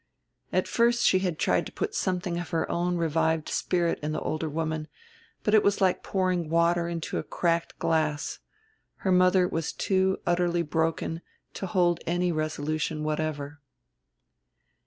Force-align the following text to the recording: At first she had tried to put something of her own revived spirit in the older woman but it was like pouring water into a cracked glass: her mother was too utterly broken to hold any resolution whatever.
At 0.51 0.67
first 0.67 1.05
she 1.05 1.19
had 1.19 1.37
tried 1.37 1.67
to 1.67 1.71
put 1.71 1.93
something 1.93 2.39
of 2.39 2.49
her 2.49 2.67
own 2.71 2.97
revived 2.97 3.47
spirit 3.49 3.99
in 4.01 4.13
the 4.13 4.19
older 4.21 4.49
woman 4.49 4.87
but 5.43 5.53
it 5.53 5.61
was 5.63 5.79
like 5.79 6.01
pouring 6.01 6.49
water 6.49 6.87
into 6.87 7.19
a 7.19 7.23
cracked 7.23 7.77
glass: 7.77 8.39
her 9.05 9.11
mother 9.11 9.47
was 9.47 9.71
too 9.71 10.17
utterly 10.25 10.63
broken 10.63 11.21
to 11.53 11.67
hold 11.67 11.99
any 12.07 12.31
resolution 12.31 13.03
whatever. 13.03 13.61